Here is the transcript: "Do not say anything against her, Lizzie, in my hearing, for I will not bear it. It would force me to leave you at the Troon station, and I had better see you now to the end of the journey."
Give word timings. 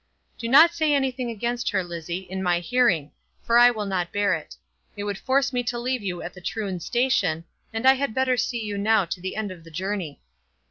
"Do 0.39 0.47
not 0.49 0.73
say 0.73 0.95
anything 0.95 1.29
against 1.29 1.69
her, 1.69 1.83
Lizzie, 1.83 2.25
in 2.27 2.41
my 2.41 2.59
hearing, 2.59 3.11
for 3.43 3.59
I 3.59 3.69
will 3.69 3.85
not 3.85 4.11
bear 4.11 4.33
it. 4.33 4.55
It 4.97 5.03
would 5.03 5.19
force 5.19 5.53
me 5.53 5.61
to 5.65 5.77
leave 5.77 6.01
you 6.01 6.23
at 6.23 6.33
the 6.33 6.41
Troon 6.41 6.79
station, 6.79 7.45
and 7.71 7.85
I 7.87 7.93
had 7.93 8.15
better 8.15 8.35
see 8.35 8.63
you 8.65 8.79
now 8.79 9.05
to 9.05 9.21
the 9.21 9.35
end 9.35 9.51
of 9.51 9.63
the 9.63 9.69
journey." 9.69 10.19